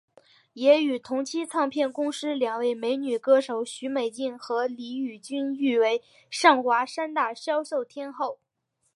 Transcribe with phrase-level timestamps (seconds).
[0.53, 8.39] 也与同期唱片公司两位女歌手许美静和李翊君誉为上华三大销售天后。